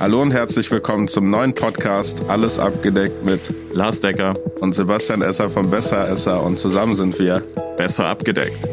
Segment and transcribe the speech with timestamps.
[0.00, 5.50] Hallo und herzlich willkommen zum neuen Podcast Alles abgedeckt mit Lars Decker und Sebastian Esser
[5.50, 7.42] von Besser Esser und zusammen sind wir
[7.76, 8.66] besser abgedeckt.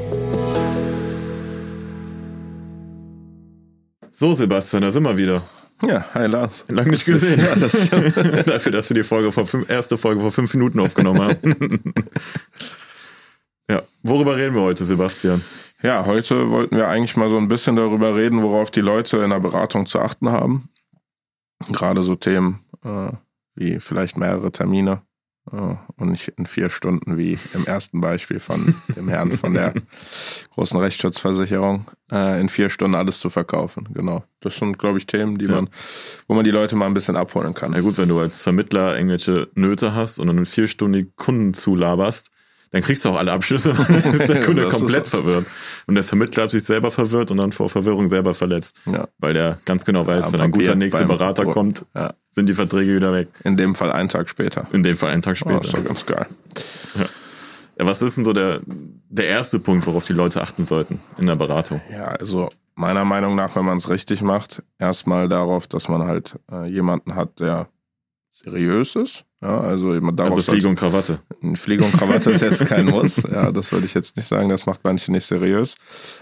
[4.10, 5.44] So, Sebastian, da sind wir wieder.
[5.84, 6.66] Ja, hi Lars.
[6.70, 7.40] Lang nicht gesehen.
[7.40, 7.90] Ja, das
[8.46, 11.84] Dafür, dass wir die Folge vor fünf, erste Folge vor fünf Minuten aufgenommen haben.
[13.70, 15.44] ja, worüber reden wir heute, Sebastian?
[15.84, 19.30] Ja, heute wollten wir eigentlich mal so ein bisschen darüber reden, worauf die Leute in
[19.30, 20.70] der Beratung zu achten haben.
[21.72, 23.12] Gerade so Themen äh,
[23.56, 25.04] wie vielleicht mehrere Termine
[25.52, 29.74] äh, und nicht in vier Stunden wie im ersten Beispiel von dem Herrn von der
[30.52, 33.90] großen Rechtsschutzversicherung äh, in vier Stunden alles zu verkaufen.
[33.94, 34.24] Genau.
[34.40, 35.56] Das sind, glaube ich, Themen, die ja.
[35.56, 35.70] man,
[36.28, 37.74] wo man die Leute mal ein bisschen abholen kann.
[37.74, 41.12] Ja gut, wenn du als Vermittler irgendwelche Nöte hast und dann in vier Stunden die
[41.16, 42.32] Kunden zulaberst,
[42.72, 43.74] dann kriegst du auch alle Abschlüsse.
[43.88, 45.46] dann ist der Kunde komplett verwirrt.
[45.86, 48.78] Und der Vermittler hat sich selber verwirrt und dann vor Verwirrung selber verletzt.
[48.86, 49.08] Ja.
[49.18, 52.14] Weil der ganz genau weiß, ja, wenn ein guter nächster Berater Pro kommt, ja.
[52.30, 53.30] sind die Verträge wieder weg.
[53.44, 54.68] In dem Fall einen Tag später.
[54.72, 55.56] In dem Fall einen Tag später.
[55.56, 56.26] Oh, das ist doch ganz geil.
[56.96, 57.06] Ja.
[57.80, 61.28] ja, was ist denn so der, der erste Punkt, worauf die Leute achten sollten in
[61.28, 61.82] der Beratung?
[61.92, 66.40] Ja, also meiner Meinung nach, wenn man es richtig macht, erstmal darauf, dass man halt
[66.52, 67.70] äh, jemanden hat, der
[68.32, 69.26] seriös ist.
[69.40, 71.20] Ja, also also Fliege und Krawatte.
[71.54, 73.18] Fliege und Krawatte ist jetzt kein Muss.
[73.18, 74.50] Ja, das würde ich jetzt nicht sagen.
[74.50, 75.76] Das macht manche nicht seriös.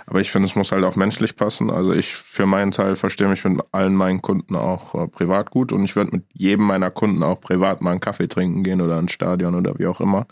[0.06, 1.70] Aber ich finde, es muss halt auch menschlich passen.
[1.70, 5.72] Also ich für meinen Teil verstehe mich mit allen meinen Kunden auch äh, privat gut
[5.72, 9.00] und ich würde mit jedem meiner Kunden auch privat mal einen Kaffee trinken gehen oder
[9.00, 10.28] ins Stadion oder wie auch immer.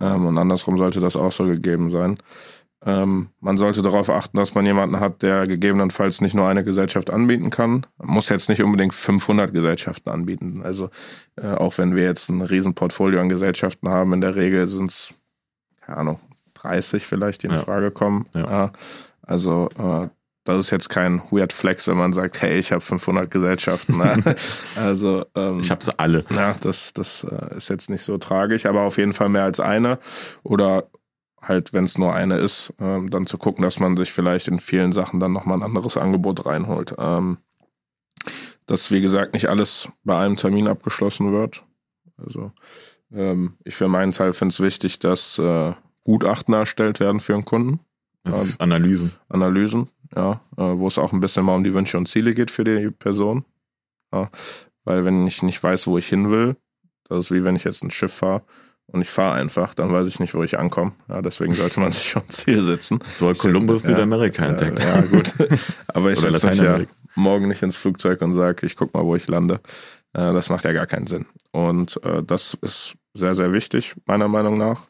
[0.00, 2.18] Ähm, und andersrum sollte das auch so gegeben sein.
[2.84, 7.10] Ähm, man sollte darauf achten, dass man jemanden hat, der gegebenenfalls nicht nur eine Gesellschaft
[7.10, 7.86] anbieten kann.
[7.98, 10.62] Man muss jetzt nicht unbedingt 500 Gesellschaften anbieten.
[10.64, 10.88] Also
[11.36, 15.12] äh, auch wenn wir jetzt ein Riesenportfolio an Gesellschaften haben, in der Regel sind es,
[15.82, 16.20] keine Ahnung,
[16.54, 17.58] 30 vielleicht, die in ja.
[17.58, 18.26] Frage kommen.
[18.34, 18.72] Ja.
[19.22, 20.08] also äh,
[20.44, 24.00] das ist jetzt kein Weird Flex, wenn man sagt, hey, ich habe 500 Gesellschaften.
[24.76, 26.24] Also ähm, ich habe sie alle.
[26.30, 29.60] Ja, das das äh, ist jetzt nicht so tragisch, aber auf jeden Fall mehr als
[29.60, 29.98] eine
[30.42, 30.88] oder
[31.42, 34.58] halt, wenn es nur eine ist, ähm, dann zu gucken, dass man sich vielleicht in
[34.58, 36.94] vielen Sachen dann nochmal ein anderes Angebot reinholt.
[36.98, 37.38] Ähm,
[38.66, 41.64] dass, wie gesagt, nicht alles bei einem Termin abgeschlossen wird.
[42.16, 42.52] Also
[43.12, 45.72] ähm, ich für meinen Teil finde es wichtig, dass äh,
[46.04, 47.80] Gutachten erstellt werden für einen Kunden.
[48.24, 49.12] Also ähm, Analysen.
[49.28, 52.50] Analysen, ja, äh, wo es auch ein bisschen mal um die Wünsche und Ziele geht
[52.50, 53.44] für die Person.
[54.12, 54.30] Ja,
[54.84, 56.56] weil wenn ich nicht weiß, wo ich hin will,
[57.08, 58.42] das ist wie wenn ich jetzt ein Schiff fahre,
[58.92, 60.92] und ich fahre einfach, dann weiß ich nicht, wo ich ankomme.
[61.08, 62.98] Ja, deswegen sollte man sich schon Ziel setzen.
[63.16, 64.80] So hat Kolumbus ja, Südamerika entdeckt.
[64.80, 65.32] Ja, gut.
[65.88, 66.80] Aber ich setze mich ja
[67.14, 69.60] morgen nicht ins Flugzeug und sage, ich guck mal, wo ich lande.
[70.12, 71.26] Äh, das macht ja gar keinen Sinn.
[71.52, 74.88] Und äh, das ist sehr, sehr wichtig, meiner Meinung nach.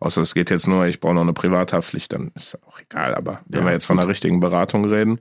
[0.00, 3.14] Außer es geht jetzt nur, ich brauche noch eine Privathaftpflicht, dann ist auch egal.
[3.14, 5.18] Aber wenn ja, wir jetzt von einer richtigen Beratung reden,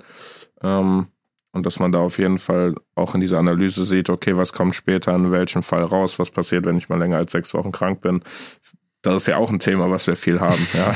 [0.61, 1.07] ähm,
[1.53, 4.75] und dass man da auf jeden Fall auch in dieser Analyse sieht, okay, was kommt
[4.75, 8.01] später in welchem Fall raus, was passiert, wenn ich mal länger als sechs Wochen krank
[8.01, 8.21] bin.
[9.03, 10.65] Das ist ja auch ein Thema, was wir viel haben.
[10.73, 10.95] Ja.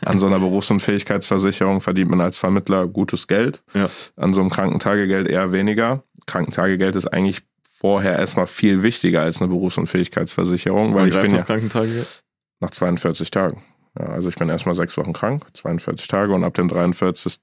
[0.04, 3.62] An so einer Berufsunfähigkeitsversicherung verdient man als Vermittler gutes Geld.
[3.74, 3.90] Ja.
[4.16, 6.04] An so einem Krankentagegeld eher weniger.
[6.26, 11.46] Krankentagegeld ist eigentlich vorher erstmal viel wichtiger als eine Berufsunfähigkeitsversicherung, weil ich bin das ja
[11.46, 12.22] Krankentagegeld?
[12.60, 13.62] nach 42 Tagen.
[13.98, 17.40] Ja, also ich bin erstmal sechs Wochen krank, 42 Tage und ab dem 43.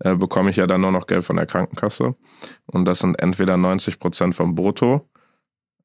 [0.00, 2.14] Äh, bekomme ich ja dann nur noch Geld von der Krankenkasse.
[2.66, 5.08] Und das sind entweder 90 Prozent vom Brutto,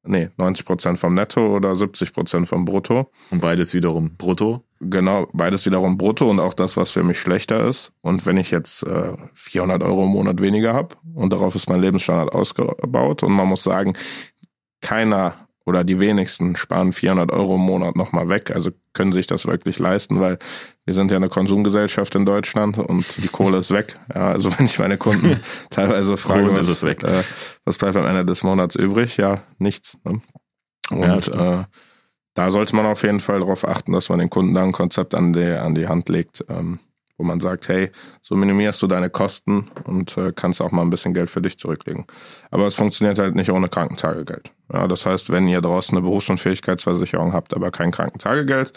[0.02, 3.10] nee, 90 Prozent vom Netto oder 70 Prozent vom Brutto.
[3.30, 4.64] Und beides wiederum Brutto?
[4.80, 7.92] Genau, beides wiederum Brutto und auch das, was für mich schlechter ist.
[8.00, 11.82] Und wenn ich jetzt äh, 400 Euro im Monat weniger habe und darauf ist mein
[11.82, 13.92] Lebensstandard ausgebaut und man muss sagen,
[14.80, 19.46] keiner oder die wenigsten sparen 400 Euro im Monat nochmal weg, also können sich das
[19.46, 20.38] wirklich leisten, weil
[20.84, 23.98] wir sind ja eine Konsumgesellschaft in Deutschland und die Kohle ist weg.
[24.14, 25.38] Ja, also wenn ich meine Kunden
[25.70, 27.22] teilweise frage, was, äh,
[27.64, 29.16] was bleibt am Ende des Monats übrig?
[29.16, 29.98] Ja, nichts.
[30.04, 30.20] Ne?
[30.90, 31.64] Und ja, äh,
[32.34, 35.14] da sollte man auf jeden Fall darauf achten, dass man den Kunden da ein Konzept
[35.14, 36.78] an die, an die Hand legt, ähm,
[37.20, 37.90] wo man sagt, hey,
[38.22, 41.58] so minimierst du deine Kosten und äh, kannst auch mal ein bisschen Geld für dich
[41.58, 42.06] zurücklegen.
[42.50, 44.54] Aber es funktioniert halt nicht ohne Krankentagegeld.
[44.72, 48.72] Ja, das heißt, wenn ihr draußen eine Berufsunfähigkeitsversicherung habt, aber kein Krankentagegeld,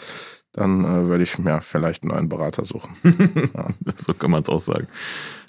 [0.52, 2.90] dann äh, würde ich mir vielleicht einen neuen Berater suchen.
[3.56, 3.68] ja.
[3.96, 4.88] so kann man es auch sagen.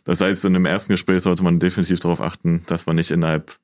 [0.05, 3.57] Das heißt, in einem ersten Gespräch sollte man definitiv darauf achten, dass man nicht innerhalb,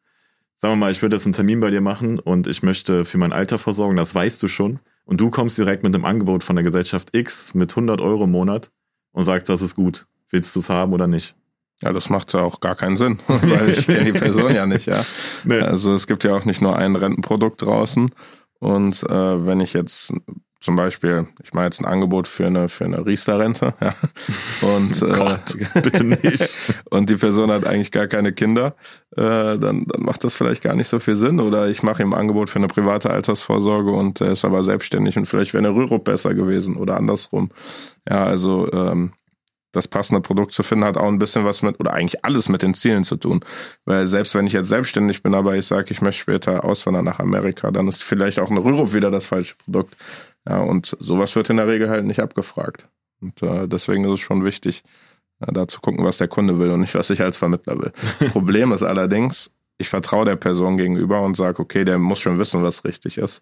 [0.56, 3.17] sagen wir mal, ich würde jetzt einen Termin bei dir machen und ich möchte für
[3.17, 4.79] mein Alter versorgen, das weißt du schon.
[5.06, 8.31] Und du kommst direkt mit einem Angebot von der Gesellschaft X mit 100 Euro im
[8.31, 8.71] Monat
[9.11, 10.05] und sagst, das ist gut.
[10.29, 11.35] Willst du es haben oder nicht?
[11.81, 14.85] Ja, das macht ja auch gar keinen Sinn, weil ich kenne die Person ja nicht,
[14.85, 15.03] ja.
[15.43, 15.59] Nee.
[15.59, 18.11] Also es gibt ja auch nicht nur ein Rentenprodukt draußen.
[18.59, 20.13] Und äh, wenn ich jetzt
[20.61, 23.95] zum Beispiel, ich mache jetzt ein Angebot für eine, für eine Riester-Rente, ja.
[24.61, 26.55] Und, oh Gott, äh, bitte nicht.
[26.91, 28.75] und die Person hat eigentlich gar keine Kinder,
[29.17, 31.39] äh, dann, dann macht das vielleicht gar nicht so viel Sinn.
[31.39, 35.17] Oder ich mache ihm ein Angebot für eine private Altersvorsorge und er ist aber selbstständig
[35.17, 37.49] und vielleicht wäre eine Rürup besser gewesen oder andersrum.
[38.07, 39.13] Ja, also ähm,
[39.71, 42.61] das passende Produkt zu finden, hat auch ein bisschen was mit, oder eigentlich alles mit
[42.61, 43.43] den Zielen zu tun.
[43.85, 47.19] Weil selbst wenn ich jetzt selbstständig bin, aber ich sage, ich möchte später auswandern nach
[47.19, 49.95] Amerika, dann ist vielleicht auch eine Rürup wieder das falsche Produkt.
[50.47, 52.89] Ja, und sowas wird in der Regel halt nicht abgefragt.
[53.21, 54.83] Und äh, deswegen ist es schon wichtig,
[55.39, 57.91] äh, da zu gucken, was der Kunde will und nicht, was ich als Vermittler will.
[58.31, 62.63] Problem ist allerdings, ich vertraue der Person gegenüber und sage, okay, der muss schon wissen,
[62.63, 63.41] was richtig ist.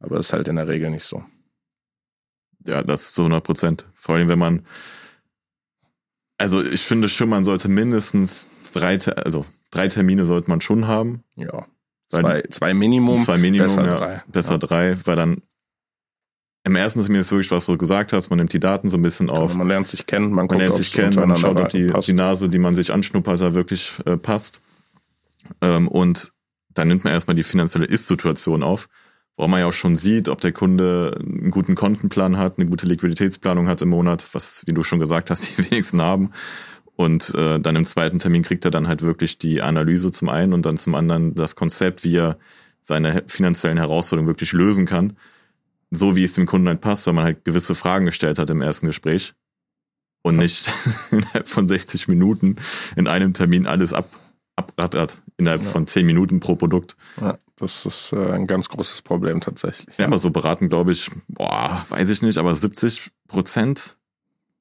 [0.00, 1.22] Aber das ist halt in der Regel nicht so.
[2.66, 3.86] Ja, das ist zu 100 Prozent.
[3.94, 4.66] Vor allem, wenn man
[6.38, 11.22] also ich finde schon, man sollte mindestens drei, also drei Termine sollte man schon haben.
[11.36, 11.66] Ja.
[12.10, 13.18] Zwei, zwei Minimum.
[13.18, 14.22] Zwei Minimum, besser ja, drei.
[14.28, 14.58] Besser ja.
[14.58, 15.42] drei, weil dann
[16.64, 19.02] im ersten Termin ist wirklich, was du gesagt hast, man nimmt die Daten so ein
[19.02, 19.52] bisschen auf.
[19.52, 22.12] Ja, man lernt sich kennen, man, man lernt sich kennen, man schaut, ob die, die
[22.12, 24.60] Nase, die man sich anschnuppert, da wirklich äh, passt.
[25.60, 26.32] Ähm, und
[26.72, 28.88] dann nimmt man erstmal die finanzielle Ist-Situation auf
[29.36, 32.86] wo man ja auch schon sieht, ob der Kunde einen guten Kontenplan hat, eine gute
[32.86, 36.30] Liquiditätsplanung hat im Monat, was, wie du schon gesagt hast, die wenigsten haben.
[36.96, 40.52] Und äh, dann im zweiten Termin kriegt er dann halt wirklich die Analyse zum einen
[40.52, 42.38] und dann zum anderen das Konzept, wie er
[42.82, 45.14] seine finanziellen Herausforderungen wirklich lösen kann,
[45.94, 48.62] so wie es dem Kunden halt passt, weil man halt gewisse Fragen gestellt hat im
[48.62, 49.34] ersten Gespräch
[50.22, 50.70] und nicht
[51.10, 52.56] innerhalb von 60 Minuten
[52.96, 54.08] in einem Termin alles ab,
[54.56, 55.70] abrattert, innerhalb ja.
[55.70, 56.96] von 10 Minuten pro Produkt.
[57.20, 57.38] Ja.
[57.56, 59.96] Das ist äh, ein ganz großes Problem tatsächlich.
[59.96, 63.96] Ja, aber so beraten, glaube ich, boah, weiß ich nicht, aber 70 Prozent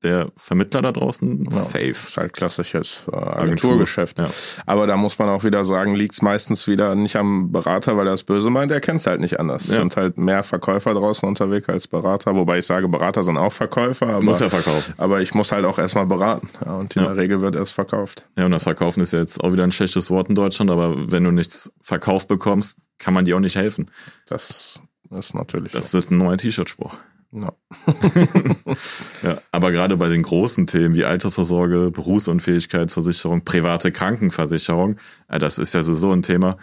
[0.03, 1.89] der Vermittler da draußen safe.
[1.89, 4.19] Ist halt klassisches äh, Agenturgeschäft.
[4.19, 4.29] Ja.
[4.65, 8.13] Aber da muss man auch wieder sagen, liegt's meistens wieder nicht am Berater, weil er
[8.13, 9.67] es böse meint, er kennt's halt nicht anders.
[9.67, 9.73] Ja.
[9.73, 13.53] Es sind halt mehr Verkäufer draußen unterwegs als Berater, wobei ich sage, Berater sind auch
[13.53, 14.07] Verkäufer.
[14.07, 14.93] Aber, muss ja verkaufen.
[14.97, 16.49] Aber ich muss halt auch erstmal beraten.
[16.65, 18.25] Ja, und in der Regel wird erst verkauft.
[18.37, 21.11] Ja, und das Verkaufen ist ja jetzt auch wieder ein schlechtes Wort in Deutschland, aber
[21.11, 23.89] wenn du nichts verkauft bekommst, kann man dir auch nicht helfen.
[24.27, 25.71] Das ist natürlich.
[25.71, 25.99] Das so.
[25.99, 26.97] wird ein neuer T-Shirt-Spruch.
[27.33, 27.51] Ja.
[29.23, 34.97] ja, aber gerade bei den großen Themen wie Altersvorsorge, Berufsunfähigkeitsversicherung, private Krankenversicherung,
[35.27, 36.57] das ist ja so ein Thema.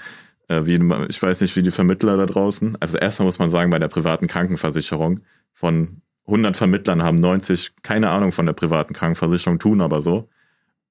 [0.46, 2.76] Äh, wie, ich weiß nicht, wie die Vermittler da draußen.
[2.81, 5.20] Also erstmal muss man sagen, bei der privaten Krankenversicherung
[5.52, 10.28] von 100 Vermittlern haben 90 keine Ahnung von der privaten Krankenversicherung, tun aber so.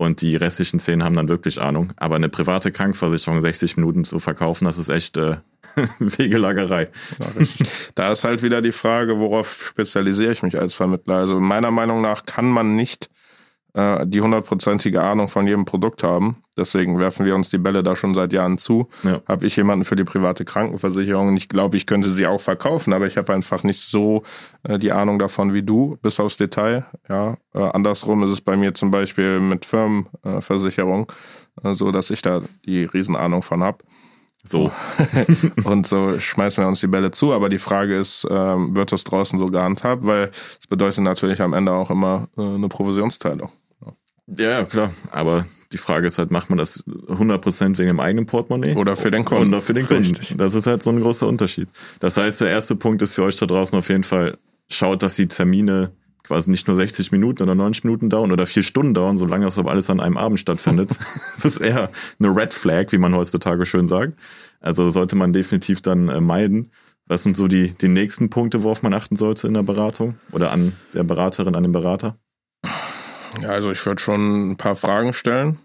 [0.01, 1.91] Und die restlichen 10 haben dann wirklich Ahnung.
[1.97, 5.37] Aber eine private Krankenversicherung 60 Minuten zu verkaufen, das ist echt äh,
[5.99, 6.87] Wegelagerei.
[7.95, 11.15] Da ist halt wieder die Frage, worauf spezialisiere ich mich als Vermittler?
[11.15, 13.09] Also meiner Meinung nach kann man nicht
[13.73, 16.37] äh, die hundertprozentige Ahnung von jedem Produkt haben.
[16.57, 18.89] Deswegen werfen wir uns die Bälle da schon seit Jahren zu.
[19.03, 19.21] Ja.
[19.27, 21.35] Habe ich jemanden für die private Krankenversicherung?
[21.37, 24.23] Ich glaube, ich könnte sie auch verkaufen, aber ich habe einfach nicht so
[24.63, 26.85] äh, die Ahnung davon wie du, bis aufs Detail.
[27.07, 31.11] Ja, äh, andersrum ist es bei mir zum Beispiel mit Firmenversicherung,
[31.63, 33.79] äh, so dass ich da die Riesenahnung von habe.
[34.43, 34.71] So.
[35.65, 37.33] und so schmeißen wir uns die Bälle zu.
[37.33, 40.05] Aber die Frage ist, ähm, wird das draußen so gehandhabt?
[40.05, 43.51] Weil es bedeutet natürlich am Ende auch immer äh, eine Provisionsteilung.
[44.37, 44.91] Ja, klar.
[45.11, 48.75] Aber die Frage ist halt, macht man das 100% wegen dem eigenen Portemonnaie?
[48.75, 49.53] Oder für den Kunden.
[49.53, 50.03] Oder für den Kunden.
[50.03, 50.35] Richtig.
[50.37, 51.67] Das ist halt so ein großer Unterschied.
[51.99, 54.37] Das heißt, der erste Punkt ist für euch da draußen auf jeden Fall,
[54.69, 55.91] schaut, dass die Termine
[56.29, 59.57] quasi nicht nur 60 Minuten oder 90 Minuten dauern oder vier Stunden dauern, solange das
[59.57, 60.91] aber alles an einem Abend stattfindet.
[60.99, 61.89] das ist eher
[62.19, 64.13] eine Red Flag, wie man heutzutage schön sagt.
[64.59, 66.71] Also sollte man definitiv dann äh, meiden.
[67.07, 70.51] Was sind so die, die nächsten Punkte, worauf man achten sollte in der Beratung oder
[70.51, 72.15] an der Beraterin, an dem Berater?
[73.41, 75.57] Ja, also ich würde schon ein paar Fragen stellen,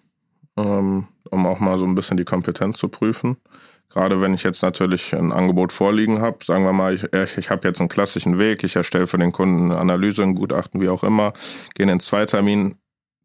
[0.56, 3.36] ähm, um auch mal so ein bisschen die Kompetenz zu prüfen.
[3.94, 7.06] Gerade wenn ich jetzt natürlich ein Angebot vorliegen habe, sagen wir mal, ich,
[7.38, 10.80] ich habe jetzt einen klassischen Weg, ich erstelle für den Kunden eine Analyse, ein Gutachten,
[10.80, 11.32] wie auch immer,
[11.74, 12.74] gehe in den Zweitermin,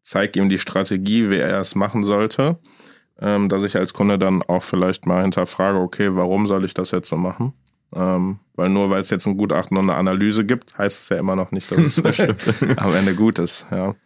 [0.04, 2.60] zeige ihm die Strategie, wie er es machen sollte,
[3.20, 6.92] ähm, dass ich als Kunde dann auch vielleicht mal hinterfrage, okay, warum soll ich das
[6.92, 7.52] jetzt so machen?
[7.92, 11.16] Ähm, weil nur weil es jetzt ein Gutachten und eine Analyse gibt, heißt es ja
[11.16, 12.20] immer noch nicht, dass es
[12.78, 13.66] am Ende gut ist.
[13.72, 13.96] Ja.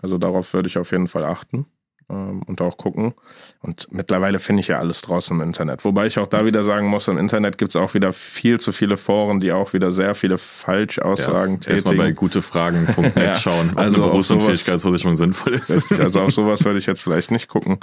[0.00, 1.66] Also darauf würde ich auf jeden Fall achten
[2.10, 3.14] ähm, und auch gucken.
[3.60, 5.84] Und mittlerweile finde ich ja alles draußen im Internet.
[5.84, 8.72] Wobei ich auch da wieder sagen muss, im Internet gibt es auch wieder viel zu
[8.72, 11.72] viele Foren, die auch wieder sehr viele Falschaussagen ja, tätigen.
[11.72, 15.70] Erstmal bei gutefragen.net ja, schauen, ob also eine Berufsunfähigkeitsversicherung sinnvoll ist.
[15.70, 17.78] Richtig, also auf sowas würde ich jetzt vielleicht nicht gucken.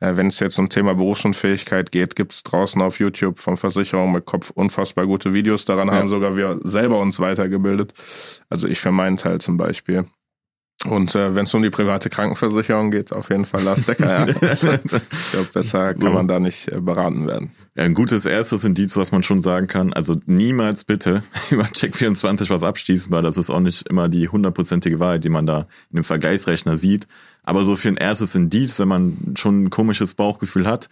[0.00, 4.12] Äh, Wenn es jetzt um Thema Berufsunfähigkeit geht, gibt es draußen auf YouTube von Versicherungen
[4.12, 5.64] mit Kopf unfassbar gute Videos.
[5.64, 5.94] Daran ja.
[5.94, 7.92] haben sogar wir selber uns weitergebildet.
[8.48, 10.06] Also ich für meinen Teil zum Beispiel.
[10.86, 14.26] Und äh, wenn es um die private Krankenversicherung geht, auf jeden Fall Lars Decker.
[14.26, 14.26] Ja.
[14.52, 17.52] Ich glaube, besser kann man da nicht äh, beraten werden.
[17.74, 19.92] Ja, ein gutes erstes Indiz, was man schon sagen kann.
[19.92, 24.98] Also niemals bitte über Check24 was abschließen, weil das ist auch nicht immer die hundertprozentige
[25.00, 27.06] Wahrheit, die man da in dem Vergleichsrechner sieht.
[27.44, 30.88] Aber so für ein erstes Indiz, wenn man schon ein komisches Bauchgefühl hat,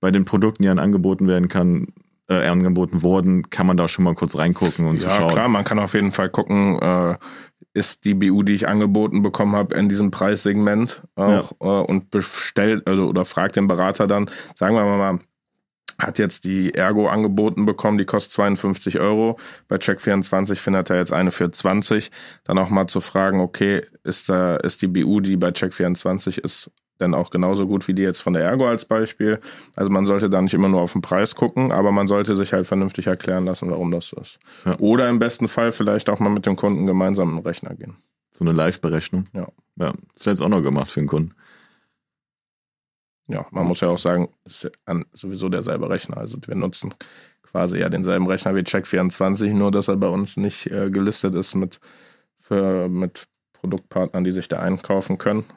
[0.00, 1.88] bei den Produkten, die einem angeboten werden kann,
[2.28, 5.30] äh, angeboten wurden, kann man da schon mal kurz reingucken und ja, zu schauen.
[5.30, 7.16] klar, man kann auf jeden Fall gucken, äh,
[7.72, 11.80] ist die BU, die ich angeboten bekommen habe, in diesem Preissegment auch ja.
[11.80, 15.20] äh, und bestellt, also oder fragt den Berater dann, sagen wir mal,
[15.98, 19.38] hat jetzt die Ergo angeboten bekommen, die kostet 52 Euro.
[19.68, 22.10] Bei Check24 findet er jetzt eine für 20.
[22.44, 26.70] Dann auch mal zu fragen, okay, ist da, ist die BU, die bei Check24 ist,
[27.00, 29.40] denn auch genauso gut wie die jetzt von der Ergo als Beispiel.
[29.76, 32.52] Also man sollte da nicht immer nur auf den Preis gucken, aber man sollte sich
[32.52, 34.38] halt vernünftig erklären lassen, warum das so ist.
[34.64, 34.78] Ja.
[34.78, 37.94] Oder im besten Fall vielleicht auch mal mit dem Kunden gemeinsam einen Rechner gehen.
[38.32, 39.26] So eine Live-Berechnung.
[39.32, 39.48] Ja.
[39.76, 41.34] Ja, das wäre jetzt auch noch gemacht für den Kunden.
[43.28, 46.18] Ja, man muss ja auch sagen, ist ja sowieso derselbe Rechner.
[46.18, 46.94] Also wir nutzen
[47.42, 51.54] quasi ja denselben Rechner wie Check24, nur dass er bei uns nicht äh, gelistet ist
[51.54, 51.80] mit,
[52.40, 53.28] für, mit
[53.60, 55.44] Produktpartnern, die sich da einkaufen können.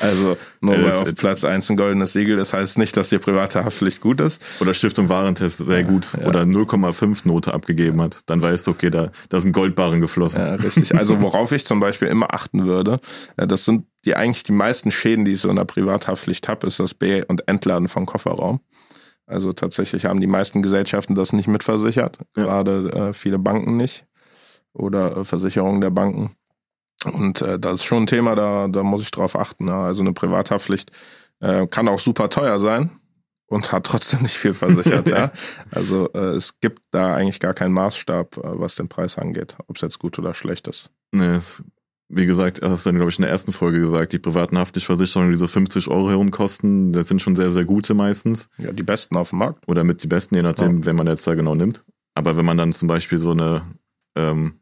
[0.00, 3.64] Also nur weil auf Platz 1 ein goldenes Siegel ist, heißt nicht, dass die private
[3.64, 4.42] Haftpflicht gut ist.
[4.60, 6.26] Oder Stiftung Warentest sehr gut ja.
[6.26, 8.20] oder 0,5 Note abgegeben hat.
[8.26, 10.40] Dann weißt du, okay, da, da sind Goldbarren geflossen.
[10.40, 10.94] Ja, richtig.
[10.94, 13.00] Also worauf ich zum Beispiel immer achten würde,
[13.36, 16.66] äh, das sind die eigentlich die meisten Schäden, die ich so in der Privathaftpflicht habe,
[16.66, 18.60] ist das B- und Entladen von Kofferraum.
[19.26, 24.06] Also tatsächlich haben die meisten Gesellschaften das nicht mitversichert, gerade äh, viele Banken nicht
[24.72, 26.30] oder äh, Versicherungen der Banken.
[27.12, 29.68] Und äh, das ist schon ein Thema, da, da muss ich drauf achten.
[29.68, 29.82] Ja.
[29.84, 30.90] Also eine Privathaftpflicht
[31.40, 32.90] äh, kann auch super teuer sein
[33.46, 35.06] und hat trotzdem nicht viel versichert.
[35.08, 35.32] ja.
[35.70, 39.76] Also äh, es gibt da eigentlich gar keinen Maßstab, äh, was den Preis angeht, ob
[39.76, 40.90] es jetzt gut oder schlecht ist.
[41.12, 41.38] Nee,
[42.08, 45.32] wie gesagt, hast du dann, glaube ich, in der ersten Folge gesagt, die privaten Haftpflichtversicherungen,
[45.32, 48.48] die so 50 Euro herumkosten, das sind schon sehr, sehr gute meistens.
[48.58, 49.66] Ja, die besten auf dem Markt.
[49.66, 50.84] Oder mit die besten, je nachdem, ja.
[50.86, 51.84] wenn man jetzt da genau nimmt.
[52.14, 53.62] Aber wenn man dann zum Beispiel so eine
[54.16, 54.60] ähm,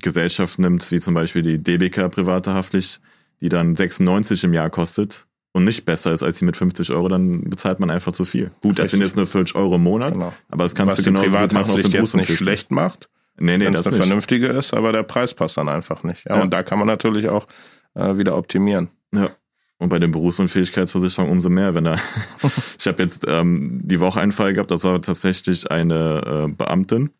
[0.00, 3.00] Gesellschaft nimmt, wie zum Beispiel die DBK private Haftpflicht,
[3.40, 7.08] die dann 96 im Jahr kostet und nicht besser ist als die mit 50 Euro,
[7.08, 8.50] dann bezahlt man einfach zu viel.
[8.60, 10.32] Gut, das sind jetzt nur 40 Euro im Monat, genau.
[10.50, 13.08] aber das kannst Was du genauso gut machen auf dem jetzt nicht schlecht macht.
[13.38, 14.06] Nee, nee, das eine nicht.
[14.06, 16.26] vernünftige ist, aber der Preis passt dann einfach nicht.
[16.28, 16.42] Ja, ja.
[16.42, 17.46] und da kann man natürlich auch
[17.94, 18.88] äh, wieder optimieren.
[19.14, 19.28] Ja.
[19.78, 21.98] Und bei den Berufsunfähigkeitsversicherungen umso mehr, wenn er.
[22.78, 27.10] ich habe jetzt ähm, die Woche einen Fall gehabt, das war tatsächlich eine äh, Beamtin,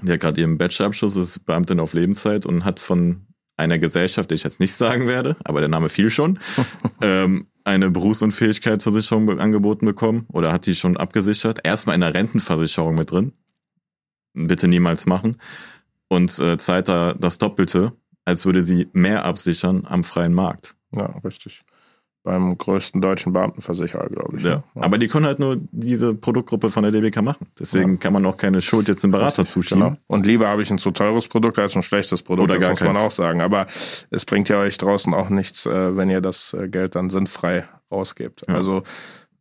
[0.00, 4.36] die hat gerade ihren Bachelorabschluss, ist Beamtin auf Lebenszeit und hat von einer Gesellschaft, die
[4.36, 6.38] ich jetzt nicht sagen werde, aber der Name fiel schon,
[7.00, 11.60] ähm, eine Berufsunfähigkeitsversicherung angeboten bekommen oder hat die schon abgesichert.
[11.62, 13.32] Erstmal in der Rentenversicherung mit drin.
[14.34, 15.36] Bitte niemals machen.
[16.08, 17.92] Und äh, zahlt da das Doppelte,
[18.24, 20.74] als würde sie mehr absichern am freien Markt.
[20.94, 21.62] Ja, richtig
[22.24, 24.44] beim größten deutschen Beamtenversicherer, glaube ich.
[24.44, 24.56] Ja.
[24.56, 24.62] Ne?
[24.74, 24.82] ja.
[24.82, 27.48] Aber die können halt nur diese Produktgruppe von der DBK machen.
[27.58, 27.96] Deswegen ja.
[27.98, 29.82] kann man auch keine Schuld jetzt dem Berater zuschieben.
[29.82, 29.96] Genau.
[30.06, 32.50] Und lieber habe ich ein zu teures Produkt als ein schlechtes Produkt.
[32.50, 32.96] Oder das gar muss keins.
[32.96, 33.40] man auch sagen.
[33.40, 33.66] Aber
[34.10, 37.64] es bringt ja euch draußen auch nichts, äh, wenn ihr das äh, Geld dann sinnfrei
[37.90, 38.44] rausgebt.
[38.46, 38.54] Ja.
[38.54, 38.84] Also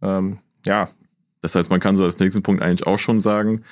[0.01, 0.89] ähm, ja.
[1.41, 3.63] Das heißt, man kann so als nächsten Punkt eigentlich auch schon sagen,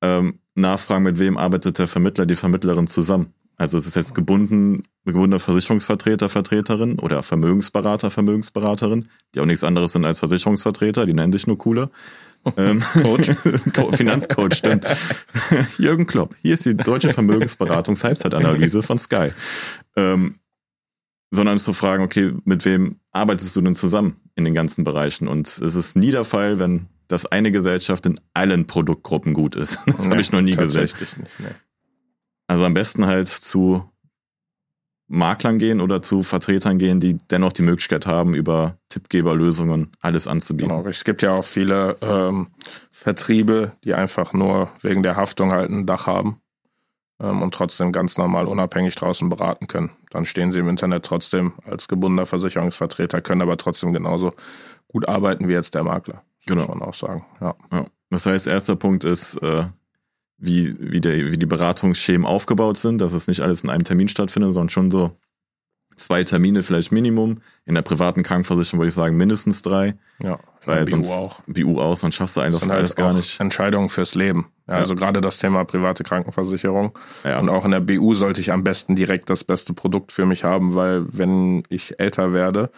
[0.00, 3.32] ähm, nachfragen, mit wem arbeitet der Vermittler, die Vermittlerin zusammen.
[3.58, 9.92] Also es ist jetzt gebunden, gebundener Versicherungsvertreter, Vertreterin oder Vermögensberater, Vermögensberaterin, die auch nichts anderes
[9.92, 11.90] sind als Versicherungsvertreter, die nennen sich nur cooler.
[12.56, 13.30] Ähm, Coach.
[13.96, 14.86] Finanzcoach, stimmt.
[15.78, 19.32] Jürgen Klopp, hier ist die deutsche Vermögensberatungs-Halbzeitanalyse von Sky.
[19.96, 20.36] Ähm,
[21.30, 25.26] sondern zu fragen, okay, mit wem arbeitest du denn zusammen in den ganzen Bereichen?
[25.28, 29.78] Und es ist nie der Fall, wenn das eine Gesellschaft in allen Produktgruppen gut ist.
[29.86, 30.82] Das nee, habe ich noch nie gesehen.
[30.82, 31.46] Nicht, nee.
[32.48, 33.88] Also am besten halt zu
[35.06, 40.70] Maklern gehen oder zu Vertretern gehen, die dennoch die Möglichkeit haben, über Tippgeberlösungen alles anzubieten.
[40.70, 42.48] Genau, es gibt ja auch viele ähm,
[42.90, 46.40] Vertriebe, die einfach nur wegen der Haftung halt ein Dach haben
[47.20, 49.90] ähm, und trotzdem ganz normal unabhängig draußen beraten können.
[50.10, 54.32] Dann stehen sie im Internet trotzdem als gebundener Versicherungsvertreter, können aber trotzdem genauso
[54.88, 56.22] gut arbeiten wie jetzt der Makler.
[56.46, 56.66] Genau.
[56.66, 57.24] Muss man auch sagen.
[57.40, 57.54] Ja.
[57.72, 57.86] ja.
[58.10, 59.64] Das heißt, erster Punkt ist, äh,
[60.38, 64.08] wie, wie, der, wie die Beratungsschemen aufgebaut sind, dass es nicht alles in einem Termin
[64.08, 65.16] stattfindet, sondern schon so
[65.96, 67.40] zwei Termine vielleicht Minimum.
[67.66, 69.96] In der privaten Krankenversicherung würde ich sagen mindestens drei.
[70.22, 71.42] Ja, weil BU sonst, auch.
[71.46, 73.40] BU auch, sonst schaffst du einfach halt alles gar nicht.
[73.40, 74.46] Entscheidungen fürs Leben.
[74.66, 74.80] Ja, Ja.
[74.80, 76.96] Also gerade das Thema private Krankenversicherung.
[77.24, 77.40] Ja.
[77.40, 80.44] Und auch in der BU sollte ich am besten direkt das beste Produkt für mich
[80.44, 82.70] haben, weil wenn ich älter werde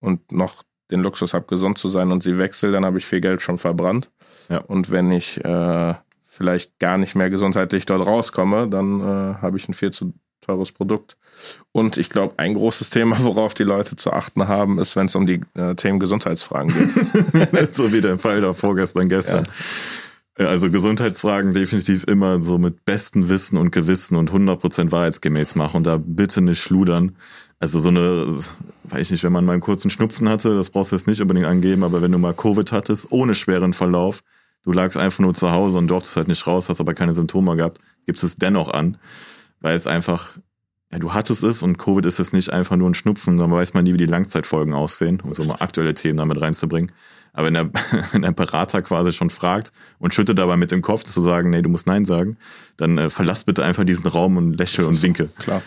[0.00, 3.20] und noch den Luxus habe, gesund zu sein und sie wechsle, dann habe ich viel
[3.20, 4.10] Geld schon verbrannt.
[4.48, 4.58] Ja.
[4.58, 5.94] Und wenn ich äh,
[6.38, 10.70] vielleicht gar nicht mehr gesundheitlich dort rauskomme, dann äh, habe ich ein viel zu teures
[10.72, 11.16] Produkt.
[11.72, 15.16] Und ich glaube, ein großes Thema, worauf die Leute zu achten haben, ist, wenn es
[15.16, 17.74] um die äh, Themen Gesundheitsfragen geht.
[17.74, 19.48] so wie der Fall da vorgestern, gestern.
[20.38, 20.46] Ja.
[20.46, 25.86] Also Gesundheitsfragen definitiv immer so mit bestem Wissen und Gewissen und 100% wahrheitsgemäß machen und
[25.88, 27.16] da bitte nicht schludern.
[27.58, 28.38] Also so eine,
[28.84, 31.20] weiß ich nicht, wenn man mal einen kurzen Schnupfen hatte, das brauchst du jetzt nicht
[31.20, 34.22] unbedingt angeben, aber wenn du mal Covid hattest, ohne schweren Verlauf,
[34.64, 37.56] du lagst einfach nur zu Hause und durftest halt nicht raus, hast aber keine Symptome
[37.56, 38.98] gehabt, gibst es dennoch an,
[39.60, 40.38] weil es einfach,
[40.92, 43.74] ja, du hattest es und Covid ist jetzt nicht einfach nur ein Schnupfen, dann weiß
[43.74, 46.92] man nie, wie die Langzeitfolgen aussehen, um so mal aktuelle Themen damit reinzubringen.
[47.32, 47.70] Aber wenn der,
[48.12, 51.62] wenn der Berater quasi schon fragt und schüttet dabei mit dem Kopf zu sagen, nee,
[51.62, 52.36] du musst Nein sagen,
[52.76, 55.28] dann äh, verlass bitte einfach diesen Raum und lächle und winke.
[55.38, 55.62] Klar.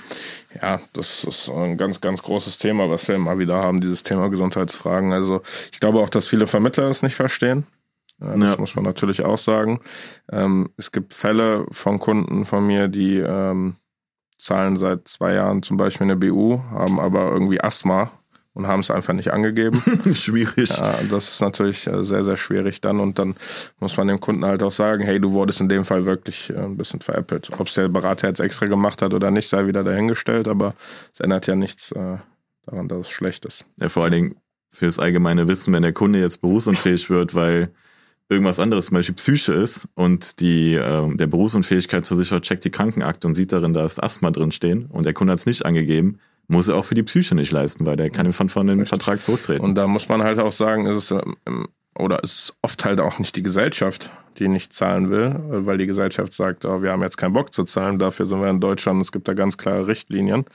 [0.61, 4.29] Ja, das ist ein ganz, ganz großes Thema, was wir immer wieder haben, dieses Thema
[4.29, 5.13] Gesundheitsfragen.
[5.13, 7.65] Also ich glaube auch, dass viele Vermittler es nicht verstehen.
[8.21, 8.57] Das ja.
[8.57, 9.79] muss man natürlich auch sagen.
[10.31, 13.75] Ähm, es gibt Fälle von Kunden von mir, die ähm,
[14.37, 18.11] zahlen seit zwei Jahren zum Beispiel eine BU, haben aber irgendwie Asthma
[18.53, 19.81] und haben es einfach nicht angegeben.
[20.13, 20.69] schwierig.
[20.77, 22.99] Ja, das ist natürlich äh, sehr, sehr schwierig dann.
[22.99, 23.35] Und dann
[23.79, 26.57] muss man dem Kunden halt auch sagen, hey, du wurdest in dem Fall wirklich äh,
[26.57, 27.49] ein bisschen veräppelt.
[27.57, 30.75] Ob es der Berater jetzt extra gemacht hat oder nicht, sei wieder dahingestellt, aber
[31.13, 32.17] es ändert ja nichts äh,
[32.65, 33.65] daran, dass es schlecht ist.
[33.79, 34.35] Ja, vor allen Dingen
[34.69, 37.71] fürs allgemeine Wissen, wenn der Kunde jetzt berufsunfähig wird, weil
[38.31, 43.35] irgendwas anderes, zum Beispiel Psyche ist und die, äh, der Berufsunfähigkeitsversicherer checkt die Krankenakte und
[43.35, 46.69] sieht darin, da ist Asthma drin stehen und der Kunde hat es nicht angegeben, muss
[46.69, 49.63] er auch für die Psyche nicht leisten, weil der kann von, von dem Vertrag zurücktreten.
[49.63, 53.19] Und da muss man halt auch sagen, ist es ähm, oder ist oft halt auch
[53.19, 57.17] nicht die Gesellschaft, die nicht zahlen will, weil die Gesellschaft sagt, oh, wir haben jetzt
[57.17, 60.45] keinen Bock zu zahlen, dafür sind wir in Deutschland, es gibt da ganz klare Richtlinien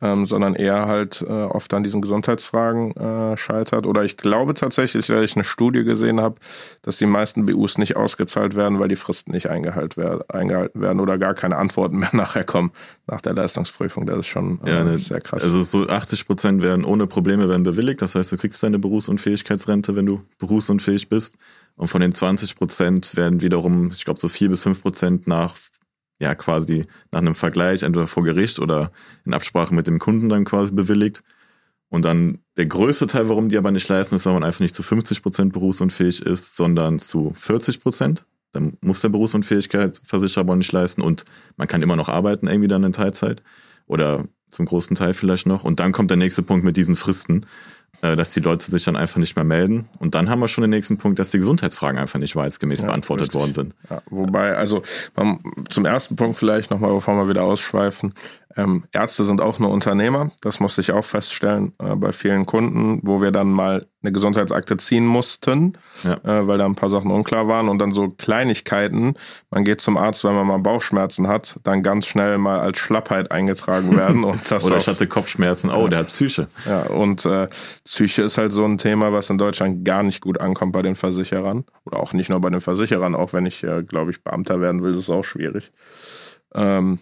[0.00, 3.86] ähm, sondern eher halt äh, oft an diesen Gesundheitsfragen äh, scheitert.
[3.86, 6.36] Oder ich glaube tatsächlich, weil ich eine Studie gesehen habe,
[6.82, 11.00] dass die meisten BUs nicht ausgezahlt werden, weil die Fristen nicht eingehalten werden, eingehalten werden
[11.00, 12.70] oder gar keine Antworten mehr nachher kommen
[13.06, 14.06] nach der Leistungsprüfung.
[14.06, 15.42] Das ist schon äh, ja, ne, sehr krass.
[15.42, 18.00] Also so 80 Prozent werden ohne Probleme werden bewilligt.
[18.00, 21.38] Das heißt, du kriegst deine Berufsunfähigkeitsrente, wenn du berufsunfähig bist.
[21.76, 25.54] Und von den 20 Prozent werden wiederum, ich glaube, so vier bis fünf Prozent nach
[26.18, 28.90] ja quasi nach einem Vergleich entweder vor Gericht oder
[29.24, 31.22] in Absprache mit dem Kunden dann quasi bewilligt.
[31.90, 34.74] Und dann der größte Teil, warum die aber nicht leisten, ist, weil man einfach nicht
[34.74, 38.26] zu 50 Prozent berufsunfähig ist, sondern zu 40 Prozent.
[38.52, 41.24] Dann muss der Berufsunfähigkeitsversicherer aber nicht leisten und
[41.56, 43.42] man kann immer noch arbeiten, irgendwie dann in Teilzeit
[43.86, 45.64] oder zum großen Teil vielleicht noch.
[45.64, 47.46] Und dann kommt der nächste Punkt mit diesen Fristen.
[48.00, 49.88] Äh, dass die Leute sich dann einfach nicht mehr melden.
[49.98, 52.86] Und dann haben wir schon den nächsten Punkt, dass die Gesundheitsfragen einfach nicht wahrheitsgemäß ja,
[52.86, 53.40] beantwortet richtig.
[53.40, 53.74] worden sind.
[53.90, 54.82] Ja, wobei, also
[55.68, 58.14] zum ersten Punkt vielleicht nochmal, bevor wir wieder ausschweifen.
[58.58, 62.98] Ähm, Ärzte sind auch nur Unternehmer, das musste ich auch feststellen äh, bei vielen Kunden,
[63.04, 66.14] wo wir dann mal eine Gesundheitsakte ziehen mussten, ja.
[66.24, 69.14] äh, weil da ein paar Sachen unklar waren und dann so Kleinigkeiten.
[69.50, 73.30] Man geht zum Arzt, wenn man mal Bauchschmerzen hat, dann ganz schnell mal als Schlappheit
[73.30, 74.24] eingetragen werden.
[74.24, 76.48] Und das Oder ich hatte Kopfschmerzen, oh, der hat Psyche.
[76.66, 77.46] Ja, und äh,
[77.84, 80.96] Psyche ist halt so ein Thema, was in Deutschland gar nicht gut ankommt bei den
[80.96, 81.64] Versicherern.
[81.84, 84.82] Oder auch nicht nur bei den Versicherern, auch wenn ich, äh, glaube ich, Beamter werden
[84.82, 85.70] will, ist es auch schwierig.
[86.54, 86.98] Ähm,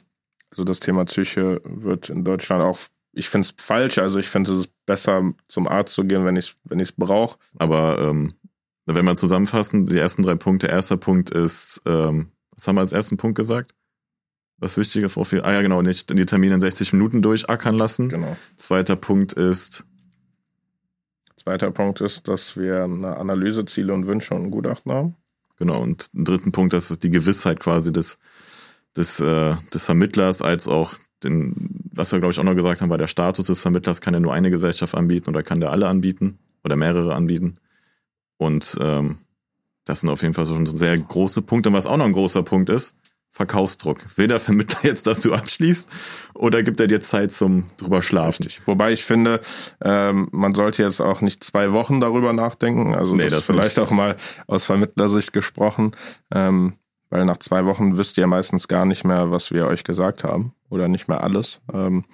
[0.57, 2.79] also das Thema Psyche wird in Deutschland auch,
[3.13, 6.49] ich finde es falsch, also ich finde es besser, zum Arzt zu gehen, wenn ich
[6.49, 7.39] es wenn brauche.
[7.59, 8.35] Aber ähm,
[8.87, 12.93] wenn wir zusammenfassen, die ersten drei Punkte, erster Punkt ist, ähm, was haben wir als
[12.93, 13.75] ersten Punkt gesagt?
[14.59, 17.77] Was wichtig ist, auf die, ah ja genau, nicht die Termine in 60 Minuten durchackern
[17.77, 18.09] lassen.
[18.09, 18.35] Genau.
[18.57, 19.85] Zweiter Punkt ist,
[21.37, 25.17] Zweiter Punkt ist, dass wir eine Analyse, Ziele und Wünsche und ein Gutachten haben.
[25.59, 28.19] Genau, und ein dritten Punkt, das ist die Gewissheit quasi des
[28.97, 32.91] des, äh, des Vermittlers als auch den, was wir glaube ich auch noch gesagt haben,
[32.91, 35.89] war der Status des Vermittlers kann ja nur eine Gesellschaft anbieten oder kann der alle
[35.89, 37.59] anbieten oder mehrere anbieten.
[38.37, 39.19] Und ähm,
[39.85, 41.71] das sind auf jeden Fall so schon sehr große Punkte.
[41.71, 42.95] Und was auch noch ein großer Punkt ist,
[43.31, 43.99] Verkaufsdruck.
[44.17, 45.91] Will der Vermittler jetzt, dass du abschließt
[46.35, 48.45] oder gibt er dir Zeit zum drüber schlafen?
[48.45, 48.67] Richtig.
[48.67, 49.41] Wobei ich finde,
[49.83, 52.95] ähm, man sollte jetzt auch nicht zwei Wochen darüber nachdenken.
[52.95, 53.87] Also nee, das, das vielleicht nicht.
[53.87, 55.93] auch mal aus Vermittlersicht gesprochen.
[56.33, 56.75] Ähm,
[57.11, 60.53] weil nach zwei Wochen wisst ihr meistens gar nicht mehr, was wir euch gesagt haben
[60.69, 61.61] oder nicht mehr alles.
[61.73, 62.05] Ähm,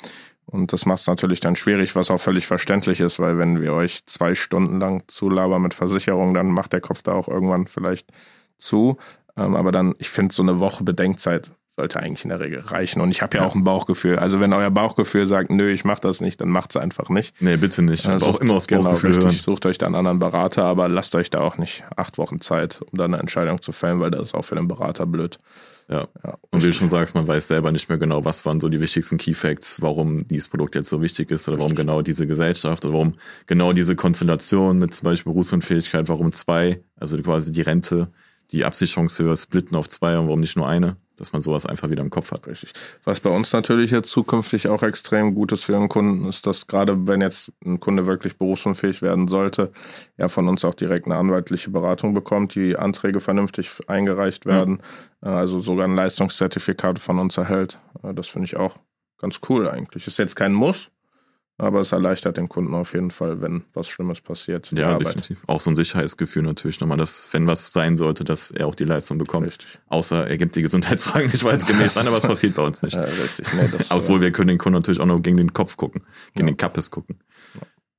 [0.46, 3.72] und das macht es natürlich dann schwierig, was auch völlig verständlich ist, weil wenn wir
[3.72, 8.10] euch zwei Stunden lang zulabern mit Versicherung, dann macht der Kopf da auch irgendwann vielleicht
[8.58, 8.98] zu.
[9.36, 13.00] Ähm, aber dann, ich finde, so eine Woche Bedenkzeit sollte eigentlich in der Regel reichen.
[13.00, 14.18] Und ich habe ja, ja, auch ein Bauchgefühl.
[14.18, 17.40] Also wenn euer Bauchgefühl sagt, nö, ich mache das nicht, dann macht's einfach nicht.
[17.40, 18.06] Nee, bitte nicht.
[18.06, 20.88] Also auch immer aus genau, Bauchgefühl genau, richtig, Sucht euch da einen anderen Berater, aber
[20.88, 24.10] lasst euch da auch nicht acht Wochen Zeit, um da eine Entscheidung zu fällen, weil
[24.10, 25.38] das ist auch für den Berater blöd.
[25.88, 26.06] Ja.
[26.24, 26.38] ja.
[26.50, 28.80] Und wie du schon sagst, man weiß selber nicht mehr genau, was waren so die
[28.80, 32.84] wichtigsten Key Facts, warum dieses Produkt jetzt so wichtig ist oder warum genau diese Gesellschaft
[32.84, 33.14] oder warum
[33.46, 38.08] genau diese Konstellation mit zum Beispiel Berufsunfähigkeit, warum zwei, also quasi die Rente,
[38.52, 40.96] die Absicherungshöhe splitten auf zwei und warum nicht nur eine.
[41.16, 42.46] Dass man sowas einfach wieder im Kopf hat.
[42.46, 42.72] Richtig.
[43.04, 46.66] Was bei uns natürlich jetzt zukünftig auch extrem gut ist für einen Kunden, ist, dass
[46.66, 49.72] gerade wenn jetzt ein Kunde wirklich berufsunfähig werden sollte,
[50.16, 54.82] er von uns auch direkt eine anwaltliche Beratung bekommt, die Anträge vernünftig eingereicht werden,
[55.24, 55.32] ja.
[55.32, 57.78] also sogar ein Leistungszertifikat von uns erhält.
[58.14, 58.78] Das finde ich auch
[59.18, 60.06] ganz cool eigentlich.
[60.06, 60.91] Ist jetzt kein Muss,
[61.62, 64.70] aber es erleichtert den Kunden auf jeden Fall, wenn was Schlimmes passiert.
[64.72, 65.38] Ja, definitiv.
[65.46, 68.84] Auch so ein Sicherheitsgefühl natürlich nochmal, dass, wenn was sein sollte, dass er auch die
[68.84, 69.46] Leistung bekommt.
[69.46, 69.78] Richtig.
[69.88, 72.94] Außer er gibt die Gesundheitsfragen nicht wahrheitsgemäß an, aber es passiert bei uns nicht.
[72.94, 73.46] Ja, richtig.
[73.54, 76.02] Nee, das, Obwohl wir können den Kunden natürlich auch noch gegen den Kopf gucken,
[76.34, 76.52] gegen ja.
[76.52, 77.20] den Kappes gucken.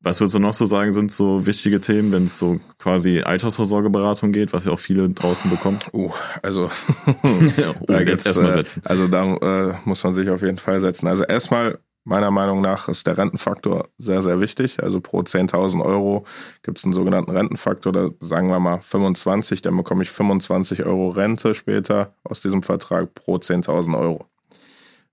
[0.02, 4.34] Was würdest du noch so sagen, sind so wichtige Themen, wenn es so quasi Altersvorsorgeberatung
[4.34, 5.80] geht, was ja auch viele draußen bekommen?
[5.93, 6.69] Uh, also
[7.23, 8.82] oh, da jetzt erstmal äh, setzen.
[8.84, 11.08] Also da äh, muss man sich auf jeden Fall setzen.
[11.08, 14.84] Also erstmal Meiner Meinung nach ist der Rentenfaktor sehr, sehr wichtig.
[14.84, 16.26] Also pro 10.000 Euro
[16.62, 21.10] gibt es einen sogenannten Rentenfaktor, da sagen wir mal 25, dann bekomme ich 25 Euro
[21.10, 24.26] Rente später aus diesem Vertrag pro 10.000 Euro.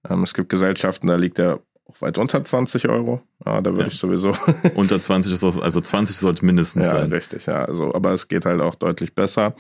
[0.09, 3.21] Ähm, es gibt Gesellschaften, da liegt der auch weit unter 20 Euro.
[3.45, 3.89] Ja, da würde ja.
[3.89, 4.33] ich sowieso.
[4.75, 7.11] unter 20 ist auch, also 20 sollte mindestens ja, sein.
[7.13, 7.65] Richtig, ja.
[7.65, 9.55] Also, aber es geht halt auch deutlich besser.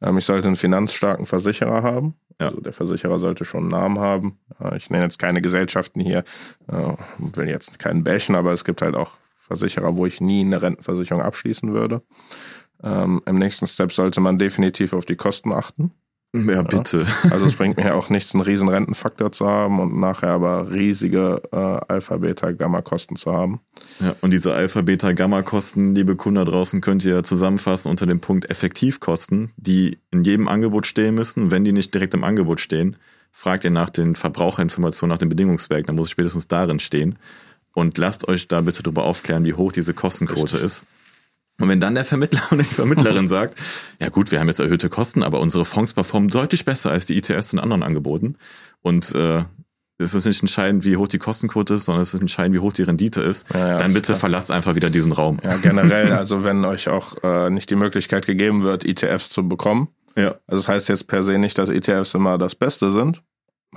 [0.00, 2.14] Ähm, ich sollte einen finanzstarken Versicherer haben.
[2.40, 2.48] Ja.
[2.48, 4.38] Also der Versicherer sollte schon einen Namen haben.
[4.76, 6.24] Ich nenne jetzt keine Gesellschaften hier,
[6.68, 10.62] äh, will jetzt keinen bashen, aber es gibt halt auch Versicherer, wo ich nie eine
[10.62, 12.02] Rentenversicherung abschließen würde.
[12.82, 15.92] Ähm, Im nächsten Step sollte man definitiv auf die Kosten achten.
[16.34, 17.00] Ja, bitte.
[17.00, 17.06] Ja.
[17.30, 21.40] Also es bringt mir auch nichts, einen riesen Rentenfaktor zu haben und nachher aber riesige
[21.52, 23.60] äh, Alpha-Beta-Gamma-Kosten zu haben.
[24.00, 29.52] Ja, und diese Alpha-Beta-Gamma-Kosten, liebe Kunden da draußen, könnt ihr zusammenfassen unter dem Punkt Effektivkosten,
[29.56, 31.50] die in jedem Angebot stehen müssen.
[31.50, 32.96] Wenn die nicht direkt im Angebot stehen,
[33.32, 37.18] fragt ihr nach den Verbraucherinformationen, nach dem Bedingungswerk, dann muss es spätestens darin stehen.
[37.72, 40.62] Und lasst euch da bitte darüber aufklären, wie hoch diese Kostenquote Richtig.
[40.62, 40.82] ist.
[41.60, 43.58] Und wenn dann der Vermittler oder die Vermittlerin sagt,
[44.00, 47.16] ja gut, wir haben jetzt erhöhte Kosten, aber unsere Fonds performen deutlich besser als die
[47.16, 48.36] ETFs in anderen Angeboten.
[48.80, 49.42] Und äh,
[49.98, 52.72] es ist nicht entscheidend, wie hoch die Kostenquote ist, sondern es ist entscheidend, wie hoch
[52.72, 53.52] die Rendite ist.
[53.52, 55.38] Ja, ja, dann bitte verlasst einfach wieder diesen Raum.
[55.44, 59.88] Ja, generell, also wenn euch auch äh, nicht die Möglichkeit gegeben wird, ETFs zu bekommen.
[60.16, 60.36] Ja.
[60.46, 63.22] Also das heißt jetzt per se nicht, dass ETFs immer das Beste sind.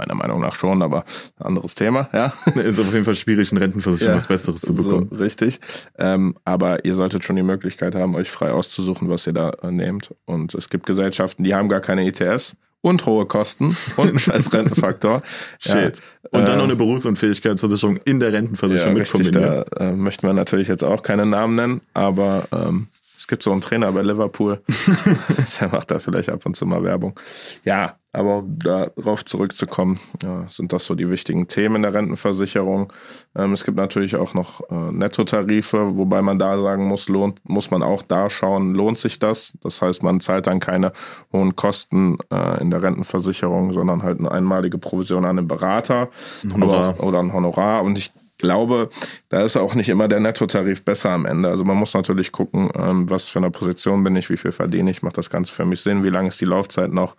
[0.02, 1.06] Meiner Meinung nach schon, aber
[1.38, 2.34] anderes Thema, ja.
[2.56, 5.10] Ist auf jeden Fall schwierig, in Rentenversicherung ja, was Besseres zu bekommen.
[5.12, 5.60] So, richtig.
[6.00, 9.70] Ähm, aber ihr solltet schon die Möglichkeit haben, euch frei auszusuchen, was ihr da äh,
[9.70, 10.16] nehmt.
[10.26, 14.52] Und es gibt Gesellschaften, die haben gar keine ETFs und hohe Kosten und einen scheiß
[14.54, 15.22] Rentenfaktor.
[15.60, 16.02] Shit.
[16.02, 20.36] Ja, und dann noch eine Berufsunfähigkeitsversicherung in der Rentenversicherung ja, mit Da äh, möchte man
[20.36, 22.88] natürlich jetzt auch keine Namen nennen, aber ähm,
[23.22, 24.64] es gibt so einen Trainer bei Liverpool,
[25.62, 27.20] der macht da vielleicht ab und zu mal Werbung.
[27.64, 32.92] Ja, aber um darauf zurückzukommen, ja, sind das so die wichtigen Themen in der Rentenversicherung.
[33.36, 37.70] Ähm, es gibt natürlich auch noch äh, Nettotarife, wobei man da sagen muss, lohnt, muss
[37.70, 39.54] man auch da schauen, lohnt sich das?
[39.62, 40.92] Das heißt, man zahlt dann keine
[41.32, 46.10] hohen Kosten äh, in der Rentenversicherung, sondern halt eine einmalige Provision an den Berater
[46.44, 47.04] ein Honorar.
[47.04, 47.84] oder ein Honorar.
[47.84, 48.90] Und ich glaube,
[49.30, 51.50] da ist auch nicht immer der Nettotarif besser am Ende.
[51.50, 54.92] Also man muss natürlich gucken, ähm, was für eine Position bin ich, wie viel verdiene
[54.92, 57.16] ich, macht das Ganze für mich Sinn, wie lange ist die Laufzeit noch.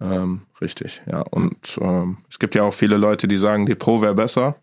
[0.00, 1.22] Ähm, richtig, ja.
[1.22, 4.56] Und ähm, es gibt ja auch viele Leute, die sagen, Depot wäre besser.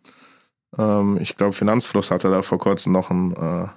[0.78, 3.68] Ähm, ich glaube, Finanzfluss hatte da vor kurzem noch ein äh,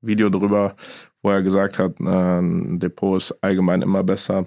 [0.00, 0.74] Video drüber,
[1.22, 4.46] wo er gesagt hat, äh, ein Depot ist allgemein immer besser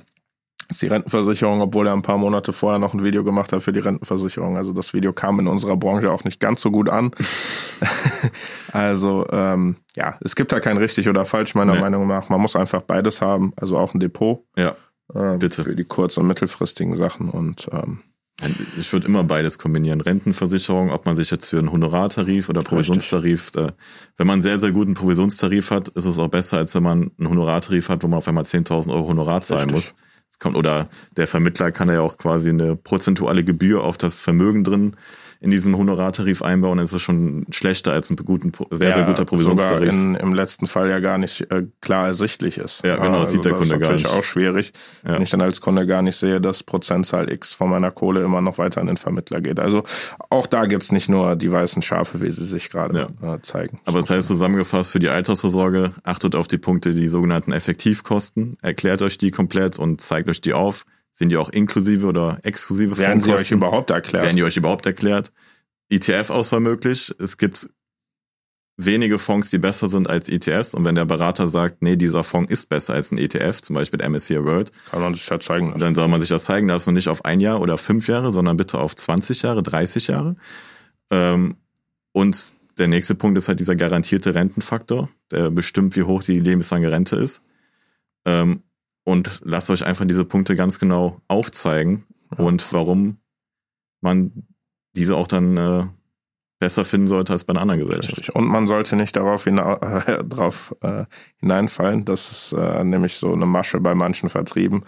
[0.70, 3.74] ist die Rentenversicherung, obwohl er ein paar Monate vorher noch ein Video gemacht hat für
[3.74, 4.58] die Rentenversicherung.
[4.58, 7.12] Also das Video kam in unserer Branche auch nicht ganz so gut an.
[8.72, 11.82] also ähm, ja, es gibt da kein richtig oder falsch meiner nee.
[11.82, 12.30] Meinung nach.
[12.30, 14.46] Man muss einfach beides haben, also auch ein Depot.
[14.58, 14.76] Ja,
[15.14, 15.64] ähm, bitte.
[15.64, 18.00] Für die kurz- und mittelfristigen Sachen und ähm,
[18.80, 20.02] ich würde immer beides kombinieren.
[20.02, 23.72] Rentenversicherung, ob man sich jetzt für einen Honorartarif oder Provisionstarif, äh,
[24.18, 27.12] wenn man einen sehr, sehr guten Provisionstarif hat, ist es auch besser, als wenn man
[27.18, 29.94] einen Honorartarif hat, wo man auf einmal 10.000 Euro Honorar zahlen Richtig.
[29.94, 29.96] muss
[30.40, 34.96] kommt, oder der Vermittler kann ja auch quasi eine prozentuale Gebühr auf das Vermögen drin
[35.44, 39.26] in diesem Honorartarif einbauen, ist es schon schlechter als ein guten, sehr, ja, sehr guter
[39.26, 39.92] Provisionstarif.
[39.92, 42.82] Sogar in, im letzten Fall ja gar nicht äh, klar ersichtlich ist.
[42.86, 43.90] Ja, genau, also sieht der Kunde gar nicht.
[43.90, 44.72] Das ist natürlich auch schwierig,
[45.06, 45.16] ja.
[45.16, 48.40] wenn ich dann als Kunde gar nicht sehe, dass Prozentzahl X von meiner Kohle immer
[48.40, 49.60] noch weiter an den Vermittler geht.
[49.60, 49.84] Also
[50.30, 53.36] auch da gibt's nicht nur die weißen Schafe, wie sie sich gerade ja.
[53.36, 53.82] äh, zeigen.
[53.84, 59.02] Aber das heißt zusammengefasst, für die Altersvorsorge achtet auf die Punkte, die sogenannten Effektivkosten, erklärt
[59.02, 63.22] euch die komplett und zeigt euch die auf sind die auch inklusive oder exklusive Werden
[63.22, 64.24] sie euch überhaupt erklärt?
[64.26, 65.32] Werden die euch überhaupt erklärt?
[65.90, 67.14] ETF-Auswahl möglich.
[67.20, 67.70] Es gibt
[68.78, 70.74] wenige Fonds, die besser sind als ETFs.
[70.74, 74.08] Und wenn der Berater sagt, nee, dieser Fonds ist besser als ein ETF, zum Beispiel
[74.08, 75.80] MSCI World, kann man sich das zeigen lassen.
[75.80, 78.32] Dann soll man sich das zeigen lassen und nicht auf ein Jahr oder fünf Jahre,
[78.32, 80.36] sondern bitte auf 20 Jahre, 30 Jahre.
[81.12, 81.58] Ähm,
[82.12, 86.92] und der nächste Punkt ist halt dieser garantierte Rentenfaktor, der bestimmt, wie hoch die lebenslange
[86.92, 87.44] Rente ist.
[89.04, 92.06] Und lasst euch einfach diese Punkte ganz genau aufzeigen.
[92.38, 93.18] und warum
[94.02, 94.48] man
[94.96, 95.86] diese auch dann äh,
[96.64, 98.20] besser finden sollte als bei einer anderen Gesellschaft.
[98.20, 98.36] Richtig.
[98.36, 99.52] Und man sollte nicht darauf, äh,
[100.24, 101.04] drauf äh,
[101.42, 104.84] hineinfallen, das ist äh, nämlich so eine Masche bei manchen Vertrieben,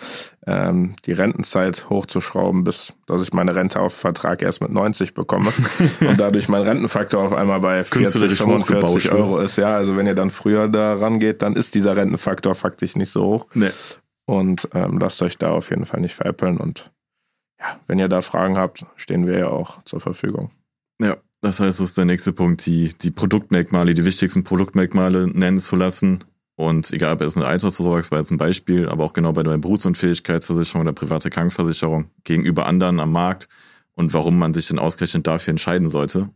[0.47, 5.51] ähm, die Rentenzeit hochzuschrauben, bis dass ich meine Rente auf Vertrag erst mit 90 bekomme
[5.99, 9.58] und dadurch mein Rentenfaktor auf einmal bei 40, 45 Euro ist.
[9.58, 13.25] Ja, also wenn ihr dann früher da rangeht, dann ist dieser Rentenfaktor faktisch nicht so
[13.25, 13.47] hoch.
[13.54, 13.71] Nee.
[14.25, 16.57] Und ähm, lasst euch da auf jeden Fall nicht veräppeln.
[16.57, 16.91] Und
[17.59, 20.49] ja, wenn ihr da Fragen habt, stehen wir ja auch zur Verfügung.
[20.99, 25.59] Ja, das heißt, das ist der nächste Punkt, die, die Produktmerkmale, die wichtigsten Produktmerkmale nennen
[25.59, 26.23] zu lassen.
[26.55, 29.43] Und egal, ob es eine Altersvorsorge ist, war jetzt ein Beispiel, aber auch genau bei
[29.43, 33.49] der Berufsunfähigkeitsversicherung oder private Krankenversicherung gegenüber anderen am Markt
[33.93, 36.29] und warum man sich denn ausgerechnet dafür entscheiden sollte.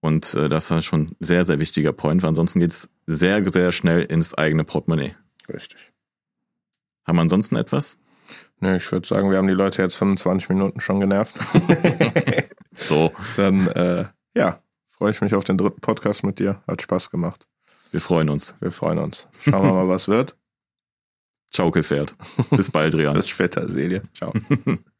[0.00, 3.50] Und äh, das ist schon ein sehr, sehr wichtiger Point, weil ansonsten geht es sehr,
[3.50, 5.14] sehr schnell ins eigene Portemonnaie.
[5.48, 5.92] Richtig.
[7.08, 7.96] Haben wir ansonsten etwas?
[8.60, 11.34] Nee, ich würde sagen, wir haben die Leute jetzt 25 Minuten schon genervt.
[12.74, 13.10] so.
[13.36, 14.04] Dann, äh,
[14.36, 16.62] ja, freue ich mich auf den dritten Podcast mit dir.
[16.68, 17.48] Hat Spaß gemacht.
[17.92, 18.54] Wir freuen uns.
[18.60, 19.26] Wir freuen uns.
[19.40, 20.36] Schauen wir mal, was wird.
[21.50, 22.14] Ciao, Gefährt.
[22.50, 23.14] Bis bald, Rian.
[23.14, 24.02] Bis später, Selie.
[24.12, 24.34] Ciao.